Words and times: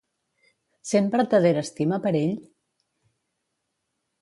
Sent 0.91 1.11
vertadera 1.17 1.63
estima 1.67 1.99
per 2.07 2.15
ell? 2.23 2.35